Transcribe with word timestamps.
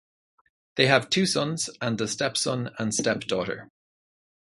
They 0.77 0.87
have 0.87 1.11
two 1.11 1.27
sons, 1.27 1.69
and 1.79 2.01
a 2.01 2.07
stepson 2.07 2.71
and 2.79 2.91
step 2.91 3.19
daughter. 3.25 3.69